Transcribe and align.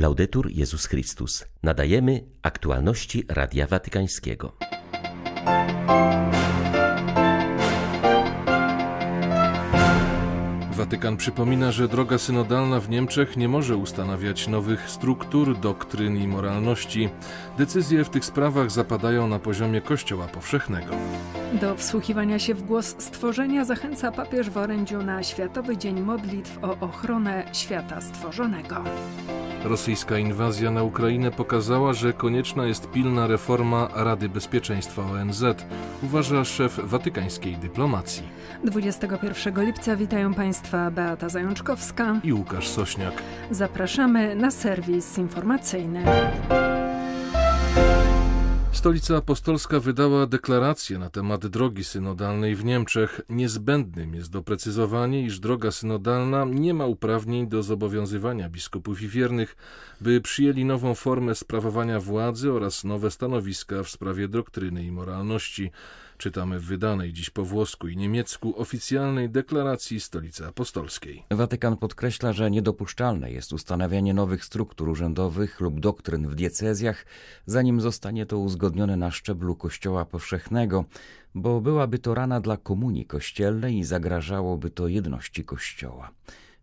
Laudetur 0.00 0.50
Jezus 0.50 0.86
Chrystus. 0.86 1.44
Nadajemy 1.62 2.24
aktualności 2.42 3.24
Radia 3.28 3.66
Watykańskiego. 3.66 4.52
Watykan 10.72 11.16
przypomina, 11.16 11.72
że 11.72 11.88
droga 11.88 12.18
synodalna 12.18 12.80
w 12.80 12.90
Niemczech 12.90 13.36
nie 13.36 13.48
może 13.48 13.76
ustanawiać 13.76 14.48
nowych 14.48 14.90
struktur, 14.90 15.58
doktryn 15.58 16.16
i 16.16 16.28
moralności. 16.28 17.08
Decyzje 17.58 18.04
w 18.04 18.10
tych 18.10 18.24
sprawach 18.24 18.70
zapadają 18.70 19.28
na 19.28 19.38
poziomie 19.38 19.80
Kościoła 19.80 20.26
Powszechnego. 20.26 20.94
Do 21.60 21.76
wsłuchiwania 21.76 22.38
się 22.38 22.54
w 22.54 22.62
głos 22.62 22.94
stworzenia 22.98 23.64
zachęca 23.64 24.12
papież 24.12 24.50
w 24.50 24.56
orędziu 24.56 25.02
na 25.02 25.22
Światowy 25.22 25.76
Dzień 25.76 26.00
Modlitw 26.00 26.58
o 26.62 26.78
ochronę 26.80 27.44
świata 27.52 28.00
stworzonego. 28.00 28.84
Rosyjska 29.64 30.18
inwazja 30.18 30.70
na 30.70 30.82
Ukrainę 30.82 31.30
pokazała, 31.30 31.92
że 31.92 32.12
konieczna 32.12 32.66
jest 32.66 32.90
pilna 32.90 33.26
reforma 33.26 33.88
Rady 33.94 34.28
Bezpieczeństwa 34.28 35.02
ONZ, 35.02 35.44
uważa 36.02 36.44
szef 36.44 36.80
watykańskiej 36.82 37.56
dyplomacji. 37.56 38.22
21 38.64 39.64
lipca 39.66 39.96
witają 39.96 40.34
Państwa 40.34 40.90
Beata 40.90 41.28
Zajączkowska 41.28 42.20
i 42.24 42.32
Łukasz 42.32 42.68
Sośniak. 42.68 43.22
Zapraszamy 43.50 44.34
na 44.34 44.50
serwis 44.50 45.18
informacyjny. 45.18 46.04
Stolica 48.80 49.16
Apostolska 49.16 49.80
wydała 49.80 50.26
deklarację 50.26 50.98
na 50.98 51.10
temat 51.10 51.46
drogi 51.46 51.84
synodalnej 51.84 52.56
w 52.56 52.64
Niemczech. 52.64 53.20
Niezbędnym 53.28 54.14
jest 54.14 54.30
doprecyzowanie, 54.30 55.22
iż 55.22 55.40
droga 55.40 55.70
synodalna 55.70 56.44
nie 56.44 56.74
ma 56.74 56.86
uprawnień 56.86 57.48
do 57.48 57.62
zobowiązywania 57.62 58.48
biskupów 58.48 59.02
i 59.02 59.08
wiernych, 59.08 59.56
by 60.00 60.20
przyjęli 60.20 60.64
nową 60.64 60.94
formę 60.94 61.34
sprawowania 61.34 62.00
władzy 62.00 62.52
oraz 62.52 62.84
nowe 62.84 63.10
stanowiska 63.10 63.82
w 63.82 63.90
sprawie 63.90 64.28
doktryny 64.28 64.84
i 64.84 64.92
moralności. 64.92 65.70
Czytamy 66.20 66.60
w 66.60 66.64
wydanej 66.64 67.12
dziś 67.12 67.30
po 67.30 67.44
włosku 67.44 67.88
i 67.88 67.96
niemiecku 67.96 68.60
oficjalnej 68.60 69.30
deklaracji 69.30 70.00
Stolicy 70.00 70.46
Apostolskiej. 70.46 71.24
Watykan 71.30 71.76
podkreśla, 71.76 72.32
że 72.32 72.50
niedopuszczalne 72.50 73.30
jest 73.30 73.52
ustanawianie 73.52 74.14
nowych 74.14 74.44
struktur 74.44 74.88
urzędowych 74.88 75.60
lub 75.60 75.80
doktryn 75.80 76.28
w 76.28 76.34
diecezjach, 76.34 77.06
zanim 77.46 77.80
zostanie 77.80 78.26
to 78.26 78.38
uzgodnione 78.38 78.96
na 78.96 79.10
szczeblu 79.10 79.56
Kościoła 79.56 80.04
Powszechnego, 80.04 80.84
bo 81.34 81.60
byłaby 81.60 81.98
to 81.98 82.14
rana 82.14 82.40
dla 82.40 82.56
komunii 82.56 83.06
kościelnej 83.06 83.78
i 83.78 83.84
zagrażałoby 83.84 84.70
to 84.70 84.88
jedności 84.88 85.44
Kościoła. 85.44 86.10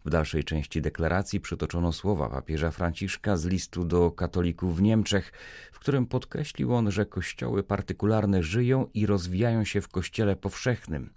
W 0.07 0.09
dalszej 0.09 0.43
części 0.43 0.81
deklaracji 0.81 1.39
przytoczono 1.39 1.91
słowa 1.91 2.29
papieża 2.29 2.71
Franciszka 2.71 3.37
z 3.37 3.45
listu 3.45 3.85
do 3.85 4.11
katolików 4.11 4.77
w 4.77 4.81
Niemczech, 4.81 5.31
w 5.71 5.79
którym 5.79 6.05
podkreślił 6.05 6.73
on, 6.73 6.91
że 6.91 7.05
kościoły 7.05 7.63
partykularne 7.63 8.43
żyją 8.43 8.87
i 8.93 9.05
rozwijają 9.05 9.63
się 9.63 9.81
w 9.81 9.87
kościele 9.87 10.35
powszechnym. 10.35 11.09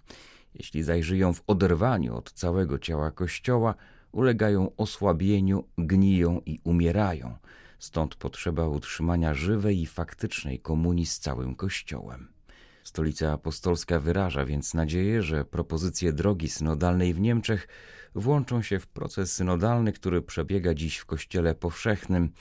Jeśli 0.55 0.83
zaś 0.83 1.05
żyją 1.05 1.33
w 1.33 1.43
oderwaniu 1.47 2.15
od 2.15 2.31
całego 2.31 2.79
ciała 2.79 3.11
kościoła, 3.11 3.75
ulegają 4.11 4.75
osłabieniu, 4.75 5.63
gniją 5.77 6.41
i 6.45 6.59
umierają. 6.63 7.37
Stąd 7.79 8.15
potrzeba 8.15 8.67
utrzymania 8.67 9.33
żywej 9.33 9.81
i 9.81 9.85
faktycznej 9.85 10.59
komunii 10.59 11.05
z 11.05 11.19
całym 11.19 11.55
kościołem. 11.55 12.27
Stolica 12.83 13.33
Apostolska 13.33 13.99
wyraża 13.99 14.45
więc 14.45 14.73
nadzieję, 14.73 15.21
że 15.23 15.45
propozycje 15.45 16.13
drogi 16.13 16.49
synodalnej 16.49 17.13
w 17.13 17.19
Niemczech 17.19 17.67
włączą 18.15 18.61
się 18.61 18.79
w 18.79 18.87
proces 18.87 19.33
synodalny, 19.33 19.91
który 19.91 20.21
przebiega 20.21 20.73
dziś 20.73 20.97
w 20.97 21.05
Kościele 21.05 21.55
Powszechnym, 21.55 22.31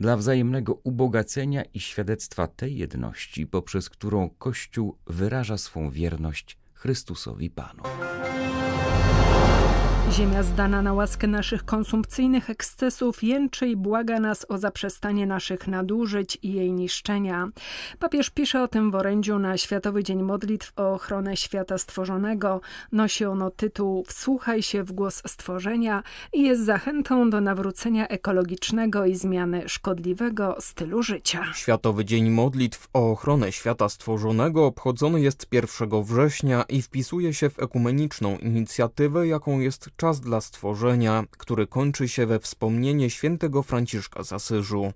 dla 0.00 0.16
wzajemnego 0.16 0.80
ubogacenia 0.84 1.62
i 1.74 1.80
świadectwa 1.80 2.46
tej 2.46 2.76
jedności, 2.76 3.46
poprzez 3.46 3.90
którą 3.90 4.30
Kościół 4.30 4.98
wyraża 5.06 5.58
swą 5.58 5.90
wierność 5.90 6.58
Chrystusowi 6.74 7.50
Panu. 7.50 7.82
Ziemia 10.12 10.42
zdana 10.42 10.82
na 10.82 10.92
łaskę 10.92 11.26
naszych 11.26 11.64
konsumpcyjnych 11.64 12.50
ekscesów 12.50 13.22
jęczy 13.22 13.68
i 13.68 13.76
błaga 13.76 14.20
nas 14.20 14.46
o 14.48 14.58
zaprzestanie 14.58 15.26
naszych 15.26 15.68
nadużyć 15.68 16.38
i 16.42 16.52
jej 16.52 16.72
niszczenia. 16.72 17.48
Papież 17.98 18.30
pisze 18.30 18.62
o 18.62 18.68
tym 18.68 18.90
w 18.90 18.94
orędziu 18.94 19.38
na 19.38 19.58
Światowy 19.58 20.04
Dzień 20.04 20.22
Modlitw 20.22 20.72
o 20.76 20.92
ochronę 20.92 21.36
świata 21.36 21.78
stworzonego. 21.78 22.60
Nosi 22.92 23.24
ono 23.24 23.50
tytuł 23.50 24.04
Wsłuchaj 24.08 24.62
się 24.62 24.82
w 24.82 24.92
głos 24.92 25.22
stworzenia 25.26 26.02
i 26.32 26.42
jest 26.42 26.64
zachętą 26.64 27.30
do 27.30 27.40
nawrócenia 27.40 28.08
ekologicznego 28.08 29.06
i 29.06 29.14
zmiany 29.14 29.68
szkodliwego 29.68 30.56
stylu 30.60 31.02
życia. 31.02 31.44
Światowy 31.54 32.04
Dzień 32.04 32.30
Modlitw 32.30 32.88
o 32.92 33.10
ochronę 33.10 33.52
świata 33.52 33.88
stworzonego 33.88 34.66
obchodzony 34.66 35.20
jest 35.20 35.46
1 35.52 36.02
września 36.02 36.64
i 36.68 36.82
wpisuje 36.82 37.34
się 37.34 37.50
w 37.50 37.58
ekumeniczną 37.58 38.38
inicjatywę, 38.38 39.26
jaką 39.26 39.60
jest 39.60 39.93
czas 39.96 40.20
dla 40.20 40.40
stworzenia, 40.40 41.24
który 41.30 41.66
kończy 41.66 42.08
się 42.08 42.26
we 42.26 42.40
wspomnienie 42.40 43.10
świętego 43.10 43.62
Franciszka 43.62 44.24
z 44.24 44.32
Asyżu. 44.32 44.92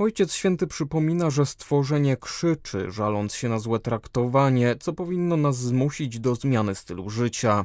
Ojciec 0.00 0.32
Święty 0.32 0.66
przypomina, 0.66 1.30
że 1.30 1.46
stworzenie 1.46 2.16
krzyczy, 2.16 2.90
żaląc 2.90 3.34
się 3.34 3.48
na 3.48 3.58
złe 3.58 3.78
traktowanie, 3.78 4.76
co 4.80 4.92
powinno 4.92 5.36
nas 5.36 5.56
zmusić 5.56 6.20
do 6.20 6.34
zmiany 6.34 6.74
stylu 6.74 7.10
życia. 7.10 7.64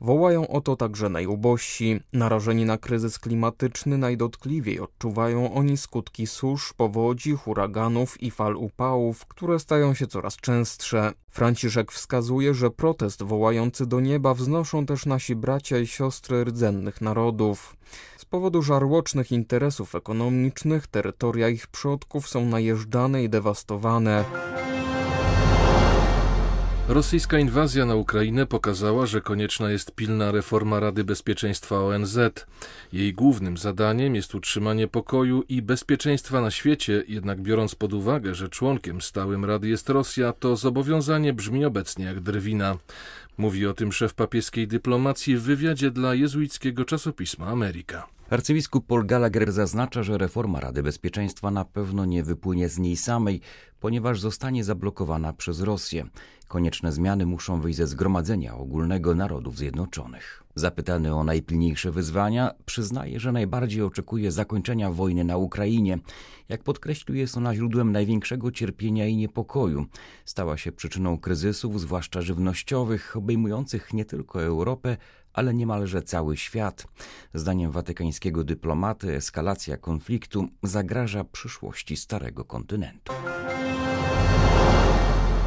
Wołają 0.00 0.48
o 0.48 0.60
to 0.60 0.76
także 0.76 1.08
najubożsi. 1.08 2.00
Narażeni 2.12 2.64
na 2.64 2.78
kryzys 2.78 3.18
klimatyczny 3.18 3.98
najdotkliwiej 3.98 4.80
odczuwają 4.80 5.54
oni 5.54 5.76
skutki 5.76 6.26
susz, 6.26 6.72
powodzi, 6.72 7.32
huraganów 7.32 8.22
i 8.22 8.30
fal 8.30 8.56
upałów, 8.56 9.26
które 9.26 9.58
stają 9.58 9.94
się 9.94 10.06
coraz 10.06 10.36
częstsze. 10.36 11.12
Franciszek 11.28 11.92
wskazuje, 11.92 12.54
że 12.54 12.70
protest 12.70 13.22
wołający 13.22 13.86
do 13.86 14.00
nieba 14.00 14.34
wznoszą 14.34 14.86
też 14.86 15.06
nasi 15.06 15.36
bracia 15.36 15.78
i 15.78 15.86
siostry 15.86 16.44
rdzennych 16.44 17.00
narodów. 17.00 17.76
Powodu 18.30 18.62
żarłocznych 18.62 19.32
interesów 19.32 19.94
ekonomicznych 19.94 20.86
terytoria 20.86 21.48
ich 21.48 21.66
przodków 21.66 22.28
są 22.28 22.44
najeżdżane 22.46 23.24
i 23.24 23.28
dewastowane. 23.28 24.24
Rosyjska 26.88 27.38
inwazja 27.38 27.86
na 27.86 27.94
Ukrainę 27.94 28.46
pokazała, 28.46 29.06
że 29.06 29.20
konieczna 29.20 29.70
jest 29.70 29.94
pilna 29.94 30.32
reforma 30.32 30.80
Rady 30.80 31.04
Bezpieczeństwa 31.04 31.80
ONZ. 31.80 32.18
Jej 32.92 33.14
głównym 33.14 33.56
zadaniem 33.56 34.14
jest 34.14 34.34
utrzymanie 34.34 34.88
pokoju 34.88 35.44
i 35.48 35.62
bezpieczeństwa 35.62 36.40
na 36.40 36.50
świecie, 36.50 37.04
jednak 37.08 37.40
biorąc 37.40 37.74
pod 37.74 37.92
uwagę, 37.92 38.34
że 38.34 38.48
członkiem 38.48 39.00
stałym 39.00 39.44
Rady 39.44 39.68
jest 39.68 39.88
Rosja, 39.88 40.32
to 40.32 40.56
zobowiązanie 40.56 41.32
brzmi 41.32 41.64
obecnie 41.64 42.04
jak 42.04 42.20
drwina. 42.20 42.76
Mówi 43.38 43.66
o 43.66 43.74
tym 43.74 43.92
szef 43.92 44.14
papieskiej 44.14 44.68
dyplomacji 44.68 45.36
w 45.36 45.42
wywiadzie 45.42 45.90
dla 45.90 46.14
jezuickiego 46.14 46.84
czasopisma 46.84 47.46
Ameryka. 47.46 48.06
Arcybiskup 48.30 48.86
Paul 48.86 49.06
Gallagher 49.06 49.52
zaznacza, 49.52 50.02
że 50.02 50.18
reforma 50.18 50.60
Rady 50.60 50.82
Bezpieczeństwa 50.82 51.50
na 51.50 51.64
pewno 51.64 52.04
nie 52.04 52.22
wypłynie 52.22 52.68
z 52.68 52.78
niej 52.78 52.96
samej, 52.96 53.40
ponieważ 53.86 54.20
zostanie 54.20 54.64
zablokowana 54.64 55.32
przez 55.32 55.60
Rosję. 55.60 56.06
Konieczne 56.48 56.92
zmiany 56.92 57.26
muszą 57.26 57.60
wyjść 57.60 57.76
ze 57.76 57.86
Zgromadzenia 57.86 58.54
Ogólnego 58.54 59.14
Narodów 59.14 59.58
Zjednoczonych. 59.58 60.42
Zapytany 60.54 61.14
o 61.14 61.24
najpilniejsze 61.24 61.90
wyzwania, 61.90 62.50
przyznaje, 62.64 63.20
że 63.20 63.32
najbardziej 63.32 63.82
oczekuje 63.82 64.32
zakończenia 64.32 64.90
wojny 64.90 65.24
na 65.24 65.36
Ukrainie. 65.36 65.98
Jak 66.48 66.62
podkreślił, 66.62 67.16
jest 67.16 67.36
ona 67.36 67.54
źródłem 67.54 67.92
największego 67.92 68.52
cierpienia 68.52 69.06
i 69.06 69.16
niepokoju. 69.16 69.86
Stała 70.24 70.56
się 70.56 70.72
przyczyną 70.72 71.18
kryzysów, 71.18 71.80
zwłaszcza 71.80 72.22
żywnościowych, 72.22 73.16
obejmujących 73.16 73.92
nie 73.92 74.04
tylko 74.04 74.42
Europę, 74.42 74.96
ale 75.36 75.54
niemalże 75.54 76.02
cały 76.02 76.36
świat. 76.36 76.86
Zdaniem 77.34 77.70
watykańskiego 77.70 78.44
dyplomaty 78.44 79.16
eskalacja 79.16 79.76
konfliktu 79.76 80.48
zagraża 80.62 81.24
przyszłości 81.24 81.96
Starego 81.96 82.44
Kontynentu. 82.44 83.12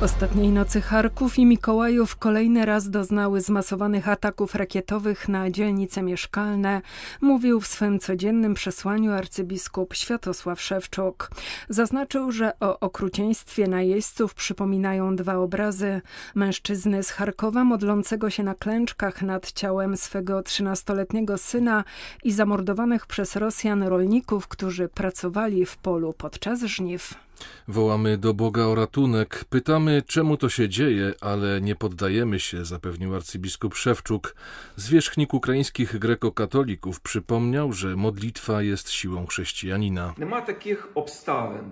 Ostatniej 0.01 0.49
nocy 0.49 0.81
Charków 0.81 1.39
i 1.39 1.45
Mikołajów 1.45 2.15
kolejny 2.15 2.65
raz 2.65 2.89
doznały 2.89 3.41
zmasowanych 3.41 4.09
ataków 4.09 4.55
rakietowych 4.55 5.29
na 5.29 5.49
dzielnice 5.49 6.01
mieszkalne, 6.01 6.81
mówił 7.21 7.61
w 7.61 7.67
swym 7.67 7.99
codziennym 7.99 8.53
przesłaniu 8.53 9.11
arcybiskup 9.11 9.93
Światosław 9.93 10.61
Szewczuk. 10.61 11.31
Zaznaczył, 11.69 12.31
że 12.31 12.59
o 12.59 12.79
okrucieństwie 12.79 13.67
najeźdźców 13.67 14.33
przypominają 14.33 15.15
dwa 15.15 15.35
obrazy. 15.35 16.01
Mężczyzny 16.35 17.03
z 17.03 17.11
Charkowa 17.11 17.63
modlącego 17.63 18.29
się 18.29 18.43
na 18.43 18.55
klęczkach 18.55 19.21
nad 19.21 19.51
ciałem 19.51 19.97
swego 19.97 20.43
trzynastoletniego 20.43 21.37
syna 21.37 21.83
i 22.23 22.31
zamordowanych 22.31 23.05
przez 23.05 23.35
Rosjan 23.35 23.83
rolników, 23.83 24.47
którzy 24.47 24.87
pracowali 24.87 25.65
w 25.65 25.77
polu 25.77 26.13
podczas 26.13 26.61
żniw. 26.61 27.28
Wołamy 27.67 28.17
do 28.17 28.33
Boga 28.33 28.65
o 28.65 28.75
ratunek, 28.75 29.45
pytamy, 29.49 30.03
czemu 30.07 30.37
to 30.37 30.49
się 30.49 30.69
dzieje, 30.69 31.13
ale 31.21 31.61
nie 31.61 31.75
poddajemy 31.75 32.39
się, 32.39 32.65
zapewnił 32.65 33.15
arcybiskup 33.15 33.75
Szewczuk. 33.75 34.35
Zwierzchnik 34.75 35.33
ukraińskich 35.33 35.99
grekokatolików 35.99 37.01
przypomniał, 37.01 37.73
że 37.73 37.95
modlitwa 37.95 38.61
jest 38.61 38.89
siłą 38.89 39.25
chrześcijanina. 39.25 40.13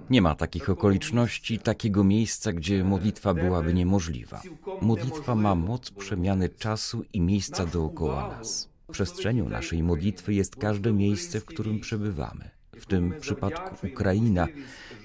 Nie 0.09 0.21
ma 0.21 0.35
takich 0.35 0.69
okoliczności, 0.69 1.59
takiego 1.59 2.03
miejsca, 2.03 2.53
gdzie 2.53 2.83
modlitwa 2.83 3.33
byłaby 3.33 3.73
niemożliwa. 3.73 4.41
Modlitwa 4.81 5.35
ma 5.35 5.55
moc 5.55 5.91
przemiany 5.91 6.49
czasu 6.49 7.05
i 7.13 7.21
miejsca 7.21 7.65
dookoła 7.65 8.27
nas. 8.37 8.69
Przestrzenią 8.91 9.49
naszej 9.49 9.83
modlitwy 9.83 10.33
jest 10.33 10.55
każde 10.55 10.93
miejsce, 10.93 11.39
w 11.39 11.45
którym 11.45 11.79
przebywamy. 11.79 12.56
W 12.79 12.85
tym 12.85 13.13
przypadku 13.19 13.87
Ukraina, 13.87 14.47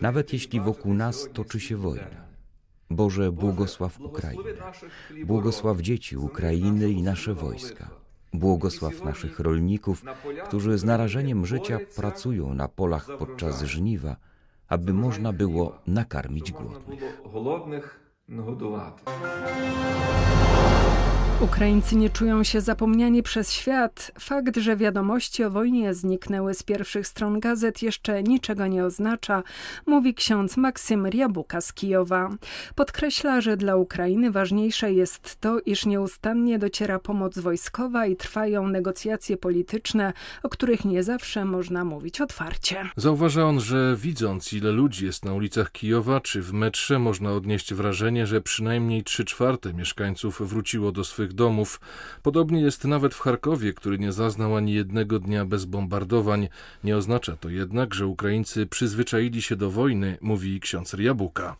nawet 0.01 0.33
jeśli 0.33 0.61
wokół 0.61 0.95
nas 0.95 1.29
toczy 1.33 1.61
się 1.61 1.77
wojna. 1.77 2.23
Boże, 2.91 3.33
błogosław 3.33 4.01
Ukrainę. 4.01 4.43
Błogosław 5.25 5.81
dzieci 5.81 6.17
Ukrainy 6.17 6.91
i 6.91 7.03
nasze 7.03 7.35
wojska. 7.35 7.91
Błogosław 8.33 9.05
naszych 9.05 9.41
rolników, 9.41 10.05
którzy 10.47 10.79
z 10.79 10.85
narażeniem 10.85 11.47
życia 11.47 11.79
pracują 11.97 12.55
na 12.55 12.69
polach 12.69 13.09
podczas 13.19 13.63
żniwa, 13.63 14.17
aby 14.69 14.93
można 14.93 15.33
było 15.33 15.79
nakarmić 15.87 16.53
głodnych. 16.53 17.01
Ukraińcy 21.43 21.97
nie 21.97 22.11
czują 22.11 22.45
się 22.45 22.61
zapomniani 22.61 23.23
przez 23.23 23.53
świat. 23.53 24.13
Fakt, 24.19 24.57
że 24.57 24.77
wiadomości 24.77 25.45
o 25.45 25.51
wojnie 25.51 25.95
zniknęły 25.95 26.55
z 26.55 26.63
pierwszych 26.63 27.07
stron 27.07 27.41
gazet 27.41 27.83
jeszcze 27.83 28.23
niczego 28.23 28.67
nie 28.67 28.85
oznacza, 28.85 29.43
mówi 29.87 30.15
ksiądz 30.15 30.57
Maksym 30.57 31.07
Riabuka 31.07 31.61
z 31.61 31.73
Kijowa. 31.73 32.31
Podkreśla, 32.75 33.41
że 33.41 33.57
dla 33.57 33.77
Ukrainy 33.77 34.31
ważniejsze 34.31 34.93
jest 34.93 35.41
to, 35.41 35.61
iż 35.61 35.87
nieustannie 35.87 36.59
dociera 36.59 36.99
pomoc 36.99 37.39
wojskowa 37.39 38.07
i 38.07 38.17
trwają 38.17 38.69
negocjacje 38.69 39.37
polityczne, 39.37 40.13
o 40.43 40.49
których 40.49 40.85
nie 40.85 41.03
zawsze 41.03 41.45
można 41.45 41.85
mówić 41.85 42.21
otwarcie. 42.21 42.89
Zauważa 42.97 43.45
on, 43.45 43.61
że 43.61 43.97
widząc 43.97 44.53
ile 44.53 44.73
ludzi 44.73 45.07
jest 45.07 45.25
na 45.25 45.35
ulicach 45.35 45.73
Kijowa 45.73 46.21
czy 46.21 46.43
w 46.43 46.53
metrze, 46.53 46.99
można 46.99 47.33
odnieść 47.33 47.75
wrażenie, 47.75 48.27
że 48.27 48.41
przynajmniej 48.41 49.05
trzy 49.05 49.25
czwarte 49.25 49.75
mieszkańców 49.75 50.43
wróciło 50.49 50.93
do 50.93 51.05
swych 51.05 51.32
domów. 51.33 51.81
Podobnie 52.23 52.61
jest 52.61 52.85
nawet 52.85 53.15
w 53.15 53.21
Charkowie, 53.21 53.73
który 53.73 53.99
nie 53.99 54.13
zaznał 54.13 54.57
ani 54.57 54.75
jednego 54.75 55.19
dnia 55.19 55.45
bez 55.45 55.65
bombardowań. 55.65 56.49
Nie 56.85 56.97
oznacza 56.97 57.37
to 57.37 57.49
jednak, 57.49 57.95
że 57.95 58.07
Ukraińcy 58.07 58.67
przyzwyczaili 58.67 59.43
się 59.43 59.57
do 59.57 59.71
wojny, 59.71 60.19
mówi 60.21 60.61
ksiądz 60.61 60.95
Riabuka. 60.95 61.57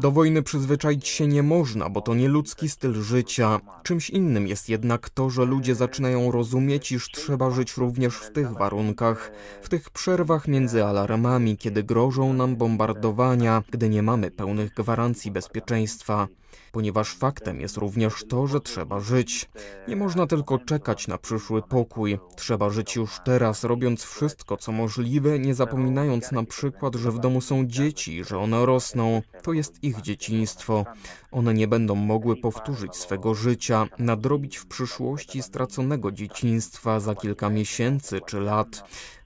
Do 0.00 0.10
wojny 0.10 0.42
przyzwyczaić 0.42 1.08
się 1.08 1.26
nie 1.26 1.42
można, 1.42 1.90
bo 1.90 2.00
to 2.00 2.14
nie 2.14 2.28
ludzki 2.28 2.68
styl 2.68 2.94
życia. 2.94 3.60
Czymś 3.82 4.10
innym 4.10 4.46
jest 4.46 4.68
jednak 4.68 5.10
to, 5.10 5.30
że 5.30 5.44
ludzie 5.44 5.74
zaczynają 5.74 6.30
rozumieć, 6.30 6.92
iż 6.92 7.10
trzeba 7.10 7.50
żyć 7.50 7.76
również 7.76 8.14
w 8.14 8.32
tych 8.32 8.52
warunkach, 8.52 9.32
w 9.62 9.68
tych 9.68 9.90
przerwach 9.90 10.48
między 10.48 10.84
alarmami, 10.84 11.56
kiedy 11.56 11.82
grożą 11.82 12.32
nam 12.32 12.56
bombardowania, 12.56 13.62
gdy 13.70 13.88
nie 13.88 14.02
mamy 14.02 14.30
pełnych 14.30 14.74
gwarancji 14.74 15.30
bezpieczeństwa 15.30 16.28
ponieważ 16.72 17.14
faktem 17.14 17.60
jest 17.60 17.76
również 17.76 18.24
to, 18.24 18.46
że 18.46 18.60
trzeba 18.60 19.00
żyć. 19.00 19.50
Nie 19.88 19.96
można 19.96 20.26
tylko 20.26 20.58
czekać 20.58 21.08
na 21.08 21.18
przyszły 21.18 21.62
pokój. 21.62 22.18
Trzeba 22.36 22.70
żyć 22.70 22.96
już 22.96 23.20
teraz, 23.24 23.64
robiąc 23.64 24.04
wszystko, 24.04 24.56
co 24.56 24.72
możliwe, 24.72 25.38
nie 25.38 25.54
zapominając 25.54 26.32
na 26.32 26.44
przykład, 26.44 26.94
że 26.94 27.10
w 27.10 27.18
domu 27.18 27.40
są 27.40 27.66
dzieci, 27.66 28.24
że 28.24 28.38
one 28.38 28.66
rosną. 28.66 29.22
To 29.42 29.52
jest 29.52 29.84
ich 29.84 30.00
dzieciństwo. 30.00 30.84
One 31.32 31.54
nie 31.54 31.68
będą 31.68 31.94
mogły 31.94 32.36
powtórzyć 32.36 32.96
swego 32.96 33.34
życia, 33.34 33.86
nadrobić 33.98 34.56
w 34.56 34.66
przyszłości 34.66 35.42
straconego 35.42 36.12
dzieciństwa 36.12 37.00
za 37.00 37.14
kilka 37.14 37.50
miesięcy 37.50 38.20
czy 38.26 38.40
lat. 38.40 38.84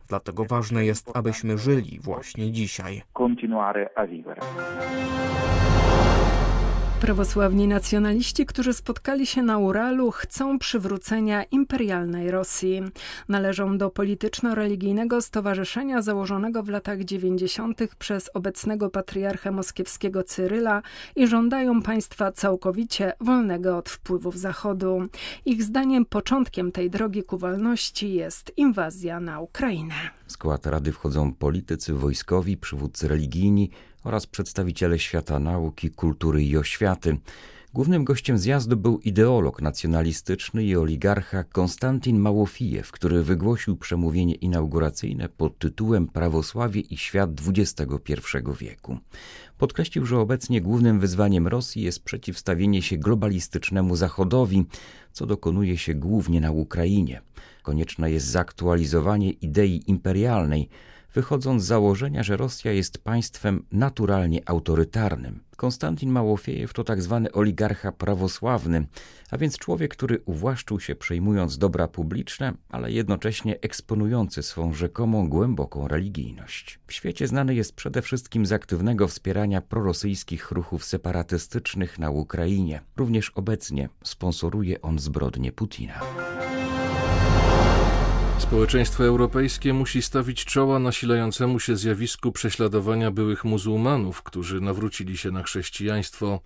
Dlatego 0.08 0.44
ważne 0.44 0.84
jest, 0.84 1.10
abyśmy 1.14 1.58
żyli 1.58 2.00
właśnie 2.02 2.52
dzisiaj. 2.52 3.02
Continuare 3.14 3.90
a 3.96 4.06
vivere. 4.06 4.40
Prawosławni 7.00 7.68
nacjonaliści, 7.68 8.46
którzy 8.46 8.72
spotkali 8.72 9.26
się 9.26 9.42
na 9.42 9.58
Uralu, 9.58 10.10
chcą 10.10 10.58
przywrócenia 10.58 11.44
imperialnej 11.44 12.30
Rosji. 12.30 12.82
Należą 13.28 13.78
do 13.78 13.90
polityczno-religijnego 13.90 15.22
stowarzyszenia 15.22 16.02
założonego 16.02 16.62
w 16.62 16.68
latach 16.68 17.04
90. 17.04 17.80
przez 17.98 18.30
obecnego 18.34 18.90
patriarchę 18.90 19.50
moskiewskiego 19.50 20.22
Cyryla 20.22 20.82
i 21.16 21.26
żądają 21.26 21.82
państwa 21.82 22.32
całkowicie 22.32 23.12
wolnego 23.20 23.76
od 23.76 23.88
wpływów 23.88 24.38
Zachodu. 24.38 25.02
Ich 25.44 25.62
zdaniem 25.62 26.04
początkiem 26.04 26.72
tej 26.72 26.90
drogi 26.90 27.22
ku 27.22 27.38
wolności 27.38 28.14
jest 28.14 28.52
inwazja 28.56 29.20
na 29.20 29.40
Ukrainę. 29.40 29.94
W 30.26 30.32
skład 30.32 30.66
rady 30.66 30.92
wchodzą 30.92 31.34
politycy, 31.34 31.92
wojskowi, 31.92 32.56
przywódcy 32.56 33.08
religijni, 33.08 33.70
oraz 34.04 34.26
przedstawiciele 34.26 34.98
świata 34.98 35.38
nauki, 35.38 35.90
kultury 35.90 36.44
i 36.44 36.56
oświaty. 36.56 37.18
Głównym 37.74 38.04
gościem 38.04 38.38
zjazdu 38.38 38.76
był 38.76 38.98
ideolog 38.98 39.62
nacjonalistyczny 39.62 40.64
i 40.64 40.76
oligarcha 40.76 41.44
Konstantin 41.44 42.18
Małofijew, 42.18 42.92
który 42.92 43.22
wygłosił 43.22 43.76
przemówienie 43.76 44.34
inauguracyjne 44.34 45.28
pod 45.28 45.58
tytułem 45.58 46.06
Prawosławie 46.06 46.80
i 46.80 46.96
świat 46.96 47.30
XXI 47.48 48.14
wieku. 48.60 48.98
Podkreślił, 49.58 50.06
że 50.06 50.18
obecnie 50.18 50.60
głównym 50.60 51.00
wyzwaniem 51.00 51.48
Rosji 51.48 51.82
jest 51.82 52.04
przeciwstawienie 52.04 52.82
się 52.82 52.96
globalistycznemu 52.96 53.96
Zachodowi, 53.96 54.64
co 55.12 55.26
dokonuje 55.26 55.78
się 55.78 55.94
głównie 55.94 56.40
na 56.40 56.50
Ukrainie. 56.50 57.20
Konieczne 57.62 58.10
jest 58.10 58.26
zaktualizowanie 58.26 59.30
idei 59.30 59.82
imperialnej, 59.86 60.68
wychodząc 61.14 61.62
z 61.62 61.66
założenia, 61.66 62.22
że 62.22 62.36
Rosja 62.36 62.72
jest 62.72 62.98
państwem 62.98 63.64
naturalnie 63.72 64.48
autorytarnym. 64.48 65.40
Konstantin 65.56 66.10
Małofiejew 66.10 66.72
to 66.72 66.84
tak 66.84 67.02
zwany 67.02 67.32
oligarcha 67.32 67.92
prawosławny, 67.92 68.86
a 69.30 69.38
więc 69.38 69.58
człowiek, 69.58 69.94
który 69.94 70.20
uwłaszczył 70.24 70.80
się 70.80 70.96
przejmując 70.96 71.58
dobra 71.58 71.88
publiczne, 71.88 72.52
ale 72.68 72.92
jednocześnie 72.92 73.60
eksponujący 73.60 74.42
swą 74.42 74.72
rzekomą 74.72 75.28
głęboką 75.28 75.88
religijność. 75.88 76.80
W 76.86 76.92
świecie 76.92 77.26
znany 77.26 77.54
jest 77.54 77.74
przede 77.74 78.02
wszystkim 78.02 78.46
z 78.46 78.52
aktywnego 78.52 79.08
wspierania 79.08 79.60
prorosyjskich 79.60 80.50
ruchów 80.50 80.84
separatystycznych 80.84 81.98
na 81.98 82.10
Ukrainie. 82.10 82.80
Również 82.96 83.30
obecnie 83.30 83.88
sponsoruje 84.04 84.82
on 84.82 84.98
zbrodnie 84.98 85.52
Putina. 85.52 86.00
Społeczeństwo 88.38 89.04
europejskie 89.04 89.72
musi 89.72 90.02
stawić 90.02 90.44
czoła 90.44 90.78
nasilającemu 90.78 91.60
się 91.60 91.76
zjawisku 91.76 92.32
prześladowania 92.32 93.10
byłych 93.10 93.44
muzułmanów, 93.44 94.22
którzy 94.22 94.60
nawrócili 94.60 95.16
się 95.16 95.30
na 95.30 95.42
chrześcijaństwo. 95.42 96.40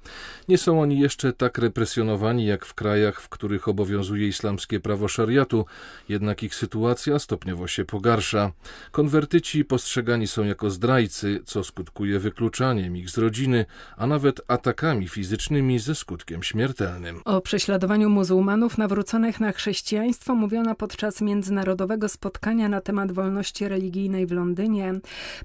Nie 0.49 0.59
są 0.59 0.81
oni 0.81 1.01
jeszcze 1.01 1.33
tak 1.33 1.59
represjonowani 1.59 2.47
jak 2.47 2.67
w 2.67 2.75
krajach, 2.75 3.21
w 3.21 3.29
których 3.29 3.69
obowiązuje 3.69 4.29
islamskie 4.29 4.81
prawo 4.81 5.09
szariatu, 5.09 5.67
jednak 6.09 6.43
ich 6.43 6.55
sytuacja 6.55 7.19
stopniowo 7.19 7.67
się 7.67 7.85
pogarsza. 7.85 8.53
Konwertyci 8.93 9.65
postrzegani 9.65 10.27
są 10.27 10.45
jako 10.45 10.71
zdrajcy, 10.71 11.41
co 11.45 11.65
skutkuje 11.65 12.19
wykluczaniem 12.19 12.97
ich 12.97 13.11
z 13.11 13.19
rodziny, 13.19 13.67
a 13.97 14.07
nawet 14.07 14.41
atakami 14.49 15.09
fizycznymi 15.09 15.79
ze 15.79 15.95
skutkiem 15.95 16.43
śmiertelnym. 16.43 17.21
O 17.25 17.41
prześladowaniu 17.41 18.11
muzułmanów 18.11 18.79
nawróconych 18.79 19.41
na 19.41 19.53
chrześcijaństwo 19.53 20.35
mówiono 20.35 20.75
podczas 20.75 21.21
międzynarodowego 21.21 21.82
międzynarodowego 21.83 22.09
spotkania 22.09 22.69
na 22.69 22.81
temat 22.81 23.13
wolności 23.13 23.69
religijnej 23.69 24.27
w 24.27 24.33
Londynie. 24.33 24.93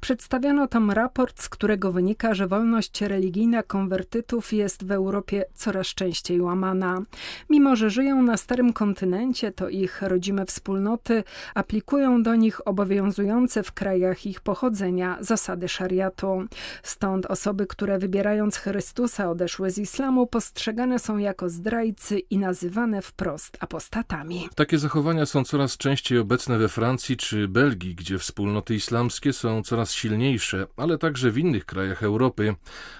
Przedstawiono 0.01 0.67
tam 0.67 0.91
raport, 0.91 1.41
z 1.41 1.49
którego 1.49 1.91
wynika, 1.91 2.33
że 2.33 2.47
wolność 2.47 3.01
religijna 3.01 3.63
konwertytów 3.63 4.53
jest 4.53 4.85
w 4.85 4.91
Europie 4.91 5.45
coraz 5.53 5.87
częściej 5.87 6.41
łamana. 6.41 7.01
Mimo, 7.49 7.75
że 7.75 7.89
żyją 7.89 8.21
na 8.21 8.37
starym 8.37 8.73
kontynencie, 8.73 9.51
to 9.51 9.69
ich 9.69 10.01
rodzime 10.01 10.45
wspólnoty 10.45 11.23
aplikują 11.55 12.23
do 12.23 12.35
nich 12.35 12.67
obowiązujące 12.67 13.63
w 13.63 13.71
krajach 13.71 14.25
ich 14.25 14.41
pochodzenia 14.41 15.17
zasady 15.19 15.67
szariatu. 15.67 16.45
Stąd 16.83 17.25
osoby, 17.25 17.67
które 17.67 17.99
wybierając 17.99 18.57
Chrystusa 18.57 19.29
odeszły 19.29 19.71
z 19.71 19.77
islamu, 19.77 20.27
postrzegane 20.27 20.99
są 20.99 21.17
jako 21.17 21.49
zdrajcy 21.49 22.19
i 22.19 22.37
nazywane 22.37 23.01
wprost 23.01 23.57
apostatami. 23.59 24.49
Takie 24.55 24.77
zachowania 24.77 25.25
są 25.25 25.43
coraz 25.43 25.77
częściej 25.77 26.19
obecne 26.27 26.57
we 26.57 26.69
Francji 26.69 27.17
czy 27.17 27.47
Belgii, 27.47 27.95
gdzie 27.95 28.19
wspólnoty 28.19 28.75
islamskie 28.75 29.33
są 29.33 29.63
coraz 29.63 29.93
silniejsze, 29.93 30.67
ale 30.77 30.97
także 30.97 31.31
w 31.31 31.37
innych 31.37 31.65
krajach 31.65 32.03
Europy. 32.03 32.55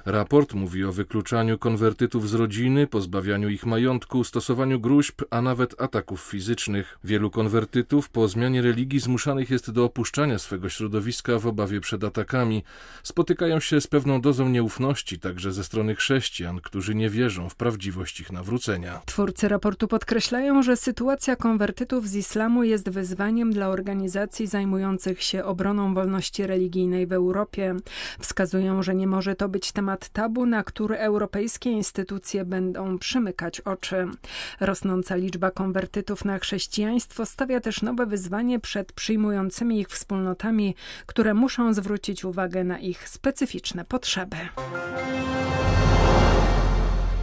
Raport 0.05 0.53
mówi 0.53 0.83
o 0.83 0.91
wykluczaniu 0.91 1.57
konwertytów 1.57 2.29
z 2.29 2.33
rodziny, 2.33 2.87
pozbawianiu 2.87 3.49
ich 3.49 3.65
majątku, 3.65 4.23
stosowaniu 4.23 4.79
gruźb, 4.79 5.21
a 5.29 5.41
nawet 5.41 5.81
ataków 5.81 6.21
fizycznych. 6.21 6.99
Wielu 7.03 7.29
konwertytów 7.31 8.09
po 8.09 8.27
zmianie 8.27 8.61
religii 8.61 8.99
zmuszanych 8.99 9.49
jest 9.49 9.71
do 9.71 9.83
opuszczania 9.83 10.39
swego 10.39 10.69
środowiska 10.69 11.39
w 11.39 11.47
obawie 11.47 11.81
przed 11.81 12.03
atakami. 12.03 12.63
Spotykają 13.03 13.59
się 13.59 13.81
z 13.81 13.87
pewną 13.87 14.21
dozą 14.21 14.49
nieufności 14.49 15.19
także 15.19 15.51
ze 15.51 15.63
strony 15.63 15.95
chrześcijan, 15.95 16.59
którzy 16.61 16.95
nie 16.95 17.09
wierzą 17.09 17.49
w 17.49 17.55
prawdziwość 17.55 18.19
ich 18.19 18.31
nawrócenia. 18.31 19.01
Twórcy 19.05 19.47
raportu 19.47 19.87
podkreślają, 19.87 20.63
że 20.63 20.77
sytuacja 20.77 21.35
konwertytów 21.35 22.07
z 22.07 22.15
islamu 22.15 22.63
jest 22.63 22.89
wyzwaniem 22.89 23.16
dla 23.51 23.69
organizacji 23.69 24.47
zajmujących 24.47 25.23
się 25.23 25.43
obroną 25.43 25.93
wolności 25.93 26.47
religijnej 26.47 27.07
w 27.07 27.13
Europie. 27.13 27.75
Wskazują, 28.19 28.83
że 28.83 28.95
nie 28.95 29.07
może 29.07 29.35
to 29.35 29.49
być 29.49 29.71
temat 29.71 30.09
tabu, 30.09 30.45
na 30.45 30.63
który 30.63 30.97
europejskie 30.97 31.71
instytucje 31.71 32.45
będą 32.45 32.97
przymykać 32.97 33.61
oczy. 33.61 34.07
Rosnąca 34.59 35.15
liczba 35.15 35.51
konwertytów 35.51 36.25
na 36.25 36.39
chrześcijaństwo 36.39 37.25
stawia 37.25 37.59
też 37.59 37.81
nowe 37.81 38.05
wyzwanie 38.05 38.59
przed 38.59 38.91
przyjmującymi 38.93 39.79
ich 39.79 39.87
wspólnotami, 39.87 40.75
które 41.05 41.33
muszą 41.33 41.73
zwrócić 41.73 42.25
uwagę 42.25 42.63
na 42.63 42.79
ich 42.79 43.09
specyficzne 43.09 43.85
potrzeby. 43.85 44.37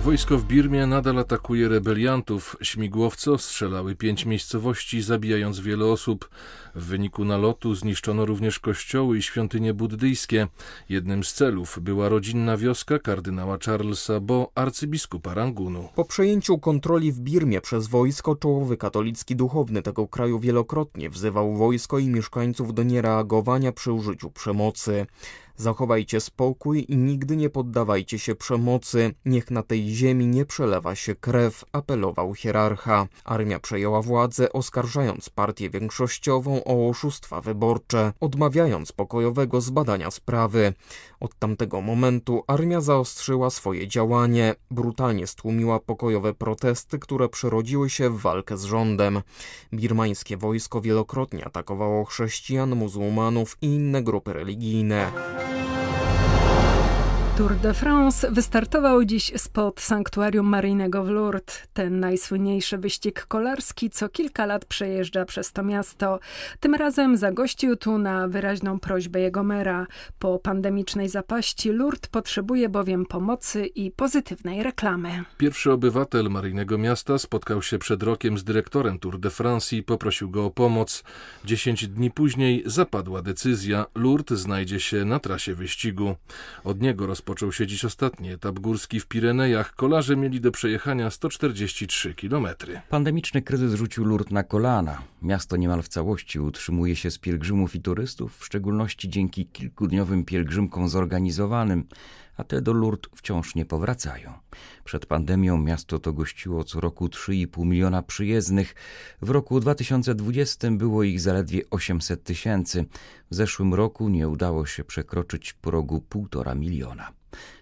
Wojsko 0.04 0.38
w 0.38 0.44
Birmie 0.44 0.86
nadal 0.86 1.18
atakuje 1.18 1.68
rebeliantów. 1.68 2.56
Śmigłowce 2.62 3.32
ostrzelały 3.32 3.94
pięć 3.96 4.26
miejscowości, 4.26 5.02
zabijając 5.02 5.60
wiele 5.60 5.86
osób. 5.86 6.28
W 6.74 6.84
wyniku 6.84 7.24
nalotu 7.24 7.74
zniszczono 7.74 8.26
również 8.26 8.58
kościoły 8.58 9.18
i 9.18 9.22
świątynie 9.22 9.74
buddyjskie. 9.74 10.46
Jednym 10.88 11.24
z 11.24 11.32
celów 11.32 11.78
była 11.82 12.08
rodzinna 12.08 12.56
wioska 12.56 12.98
kardynała 12.98 13.58
Charlesa 13.66 14.20
Bo, 14.20 14.50
arcybiskupa 14.54 15.34
Rangunu. 15.34 15.88
Po 15.94 16.04
przejęciu 16.04 16.58
kontroli 16.58 17.12
w 17.12 17.20
Birmie 17.20 17.60
przez 17.60 17.86
wojsko, 17.86 18.36
czołowy 18.36 18.76
katolicki 18.76 19.36
duchowny 19.36 19.82
tego 19.82 20.08
kraju 20.08 20.38
wielokrotnie 20.38 21.10
wzywał 21.10 21.56
wojsko 21.56 21.98
i 21.98 22.08
mieszkańców 22.08 22.74
do 22.74 22.82
niereagowania 22.82 23.72
przy 23.72 23.92
użyciu 23.92 24.30
przemocy. 24.30 25.06
Zachowajcie 25.56 26.20
spokój 26.20 26.84
i 26.88 26.96
nigdy 26.96 27.36
nie 27.36 27.50
poddawajcie 27.50 28.18
się 28.18 28.34
przemocy. 28.34 29.14
Niech 29.24 29.50
na 29.50 29.62
tej 29.62 29.88
ziemi 29.88 30.26
nie 30.26 30.44
przelewa 30.44 30.94
się 30.94 31.14
krew, 31.14 31.64
apelował 31.72 32.34
hierarcha. 32.34 33.06
Armia 33.24 33.58
przejęła 33.58 34.02
władzę, 34.02 34.52
oskarżając 34.52 35.30
partię 35.30 35.70
większościową 35.70 36.64
o 36.64 36.88
oszustwa 36.88 37.40
wyborcze, 37.40 38.12
odmawiając 38.20 38.92
pokojowego 38.92 39.60
zbadania 39.60 40.10
sprawy. 40.10 40.72
Od 41.20 41.38
tamtego 41.38 41.80
momentu 41.80 42.44
armia 42.46 42.80
zaostrzyła 42.80 43.50
swoje 43.50 43.88
działanie, 43.88 44.54
brutalnie 44.70 45.26
stłumiła 45.26 45.80
pokojowe 45.80 46.34
protesty, 46.34 46.98
które 46.98 47.28
przerodziły 47.28 47.90
się 47.90 48.10
w 48.10 48.20
walkę 48.20 48.56
z 48.56 48.64
rządem. 48.64 49.22
Birmańskie 49.72 50.36
wojsko 50.36 50.80
wielokrotnie 50.80 51.44
atakowało 51.44 52.04
chrześcijan, 52.04 52.76
muzułmanów 52.76 53.56
i 53.62 53.66
inne 53.66 54.02
grupy 54.02 54.32
religijne. 54.32 55.12
you 55.50 55.73
Tour 57.38 57.56
de 57.56 57.74
France 57.74 58.30
wystartował 58.30 59.04
dziś 59.04 59.32
spod 59.36 59.80
sanktuarium 59.80 60.46
maryjnego 60.46 61.04
w 61.04 61.08
Lourdes. 61.08 61.62
Ten 61.72 62.00
najsłynniejszy 62.00 62.78
wyścig 62.78 63.26
kolarski 63.26 63.90
co 63.90 64.08
kilka 64.08 64.46
lat 64.46 64.64
przejeżdża 64.64 65.24
przez 65.24 65.52
to 65.52 65.62
miasto. 65.62 66.20
Tym 66.60 66.74
razem 66.74 67.16
zagościł 67.16 67.76
tu 67.76 67.98
na 67.98 68.28
wyraźną 68.28 68.80
prośbę 68.80 69.20
jego 69.20 69.42
mera. 69.42 69.86
Po 70.18 70.38
pandemicznej 70.38 71.08
zapaści 71.08 71.72
Lourdes 71.72 72.10
potrzebuje 72.10 72.68
bowiem 72.68 73.06
pomocy 73.06 73.66
i 73.66 73.90
pozytywnej 73.90 74.62
reklamy. 74.62 75.24
Pierwszy 75.38 75.72
obywatel 75.72 76.30
maryjnego 76.30 76.78
miasta 76.78 77.18
spotkał 77.18 77.62
się 77.62 77.78
przed 77.78 78.02
rokiem 78.02 78.38
z 78.38 78.44
dyrektorem 78.44 78.98
Tour 78.98 79.18
de 79.18 79.30
France 79.30 79.76
i 79.76 79.82
poprosił 79.82 80.30
go 80.30 80.44
o 80.44 80.50
pomoc. 80.50 81.04
Dziesięć 81.44 81.88
dni 81.88 82.10
później 82.10 82.62
zapadła 82.66 83.22
decyzja. 83.22 83.86
Lourdes 83.94 84.40
znajdzie 84.40 84.80
się 84.80 85.04
na 85.04 85.18
trasie 85.18 85.54
wyścigu. 85.54 86.16
Od 86.64 86.82
niego 86.82 87.06
roz 87.06 87.23
rozpoczął 87.24 87.52
się 87.52 87.66
dziś 87.66 87.84
ostatni 87.84 88.30
etap 88.30 88.58
górski 88.58 89.00
w 89.00 89.06
Pirenejach. 89.06 89.74
Kolarze 89.74 90.16
mieli 90.16 90.40
do 90.40 90.52
przejechania 90.52 91.10
143 91.10 92.14
km. 92.14 92.48
Pandemiczny 92.88 93.42
kryzys 93.42 93.74
rzucił 93.74 94.04
Lourdes 94.04 94.32
na 94.32 94.42
kolana. 94.42 95.02
Miasto 95.22 95.56
niemal 95.56 95.82
w 95.82 95.88
całości 95.88 96.40
utrzymuje 96.40 96.96
się 96.96 97.10
z 97.10 97.18
pielgrzymów 97.18 97.74
i 97.74 97.80
turystów, 97.80 98.38
w 98.38 98.44
szczególności 98.44 99.08
dzięki 99.08 99.46
kilkudniowym 99.46 100.24
pielgrzymkom 100.24 100.88
zorganizowanym 100.88 101.84
a 102.36 102.44
te 102.44 102.60
do 102.60 102.72
Lourdes 102.72 103.10
wciąż 103.14 103.54
nie 103.54 103.64
powracają. 103.64 104.32
Przed 104.84 105.06
pandemią 105.06 105.58
miasto 105.58 105.98
to 105.98 106.12
gościło 106.12 106.64
co 106.64 106.80
roku 106.80 107.06
3,5 107.06 107.66
miliona 107.66 108.02
przyjezdnych. 108.02 108.74
W 109.22 109.30
roku 109.30 109.60
2020 109.60 110.70
było 110.70 111.02
ich 111.02 111.20
zaledwie 111.20 111.62
800 111.70 112.24
tysięcy. 112.24 112.84
W 113.30 113.34
zeszłym 113.34 113.74
roku 113.74 114.08
nie 114.08 114.28
udało 114.28 114.66
się 114.66 114.84
przekroczyć 114.84 115.52
progu 115.52 116.04
1,5 116.10 116.56
miliona. 116.56 117.12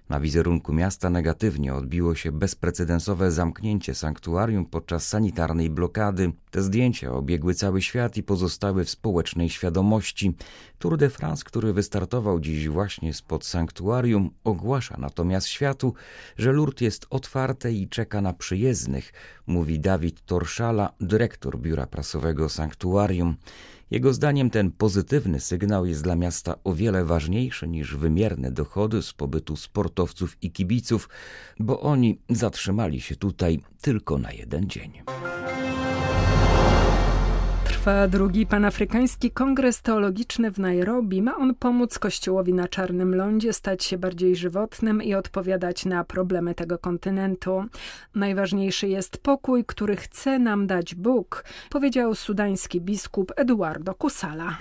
Na 0.09 0.21
wizerunku 0.21 0.73
miasta 0.73 1.11
negatywnie 1.11 1.75
odbiło 1.75 2.15
się 2.15 2.33
bezprecedensowe 2.33 3.31
zamknięcie 3.31 3.95
sanktuarium 3.95 4.67
podczas 4.67 5.09
sanitarnej 5.09 5.71
blokady. 5.71 6.33
Te 6.51 6.63
zdjęcia 6.63 7.13
obiegły 7.13 7.55
cały 7.55 7.83
świat 7.83 8.17
i 8.17 8.23
pozostały 8.23 8.85
w 8.85 8.91
społecznej 8.91 9.51
świadomości. 9.51 10.35
Tour 10.79 10.99
de 10.99 11.11
France, 11.11 11.45
który 11.45 11.73
wystartował 11.73 12.41
dziś 12.41 12.69
właśnie 12.69 13.15
spod 13.15 13.45
sanktuarium, 13.47 14.31
ogłasza 14.45 14.97
natomiast 14.99 15.47
światu, 15.47 15.95
że 16.37 16.53
Lourdes 16.53 16.81
jest 16.81 17.07
otwarte 17.11 17.73
i 17.73 17.89
czeka 17.89 18.21
na 18.21 18.33
przyjezdnych, 18.33 19.13
mówi 19.47 19.81
Dawid 19.81 20.27
Torszala, 20.27 20.93
dyrektor 21.01 21.59
biura 21.59 21.87
prasowego 21.87 22.49
sanktuarium. 22.49 23.37
Jego 23.93 24.13
zdaniem 24.13 24.51
ten 24.51 24.71
pozytywny 24.71 25.41
sygnał 25.41 25.87
jest 25.87 26.03
dla 26.03 26.17
miasta 26.17 26.55
o 26.65 26.75
wiele 26.75 27.05
ważniejszy 27.05 27.69
niż 27.69 27.97
wymierne 27.97 28.51
dochody 28.51 29.03
z 29.03 29.13
pobytu 29.13 29.57
sportowców 29.57 30.37
i 30.43 30.53
kibiców, 30.53 31.09
bo 31.61 31.81
oni 31.81 32.19
zatrzymali 32.31 33.01
się 33.01 33.17
tutaj 33.17 33.61
tylko 33.81 34.19
na 34.19 34.33
jeden 34.33 34.69
dzień. 34.69 35.03
Trwa 37.83 38.09
drugi 38.09 38.47
panafrykański 38.47 39.31
kongres 39.31 39.83
teologiczny 39.83 40.51
w 40.51 40.59
Nairobi. 40.59 41.23
Ma 41.23 41.37
on 41.37 41.55
pomóc 41.55 41.99
Kościołowi 41.99 42.55
na 42.55 42.69
Czarnym 42.69 43.15
Lądzie 43.15 43.53
stać 43.53 43.85
się 43.85 43.99
bardziej 43.99 44.37
żywotnym 44.37 45.03
i 45.03 45.15
odpowiadać 45.15 45.85
na 45.85 46.05
problemy 46.05 46.55
tego 46.55 46.79
kontynentu. 46.79 47.65
Najważniejszy 48.15 48.89
jest 48.89 49.19
pokój, 49.19 49.65
który 49.65 49.97
chce 49.97 50.39
nam 50.39 50.67
dać 50.67 50.95
Bóg, 50.95 51.45
powiedział 51.71 52.15
sudański 52.15 52.81
biskup 52.81 53.33
Eduardo 53.37 53.95
Kusala. 53.95 54.59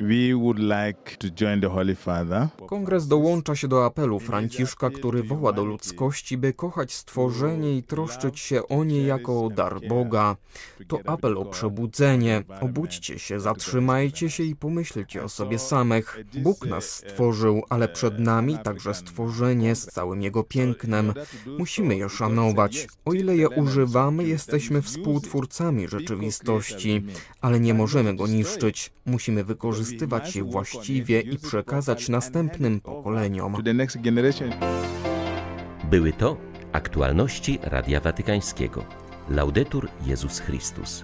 Kongres 2.67 3.07
dołącza 3.07 3.55
się 3.55 3.67
do 3.67 3.85
apelu 3.85 4.19
Franciszka, 4.19 4.89
który 4.89 5.23
woła 5.23 5.53
do 5.53 5.65
ludzkości, 5.65 6.37
by 6.37 6.53
kochać 6.53 6.93
stworzenie 6.93 7.77
i 7.77 7.83
troszczyć 7.83 8.39
się 8.39 8.67
o 8.67 8.83
nie 8.83 9.01
jako 9.01 9.45
o 9.45 9.49
dar 9.49 9.75
Boga. 9.89 10.35
To 10.87 10.99
apel 11.05 11.37
o 11.37 11.45
przebudzenie. 11.45 12.43
Obudźcie 12.61 13.10
się, 13.19 13.39
zatrzymajcie 13.39 14.29
się 14.29 14.43
i 14.43 14.55
pomyślcie 14.55 15.23
o 15.23 15.29
sobie 15.29 15.59
samych. 15.59 16.17
Bóg 16.33 16.65
nas 16.65 16.85
stworzył, 16.89 17.63
ale 17.69 17.87
przed 17.87 18.19
nami 18.19 18.57
także 18.63 18.93
stworzenie 18.93 19.75
z 19.75 19.85
całym 19.85 20.21
jego 20.21 20.43
pięknem. 20.43 21.13
Musimy 21.57 21.95
je 21.95 22.09
szanować. 22.09 22.87
O 23.05 23.13
ile 23.13 23.37
je 23.37 23.49
używamy, 23.49 24.23
jesteśmy 24.23 24.81
współtwórcami 24.81 25.87
rzeczywistości, 25.87 27.05
ale 27.41 27.59
nie 27.59 27.73
możemy 27.73 28.15
go 28.15 28.27
niszczyć. 28.27 28.91
Musimy 29.05 29.43
wykorzystywać 29.43 30.35
je 30.35 30.43
właściwie 30.43 31.21
i 31.21 31.37
przekazać 31.37 32.09
następnym 32.09 32.81
pokoleniom. 32.81 33.55
Były 35.89 36.13
to 36.13 36.37
aktualności 36.71 37.59
Radia 37.61 37.99
Watykańskiego. 37.99 38.85
Laudetur 39.29 39.89
Jezus 40.05 40.39
Chrystus. 40.39 41.03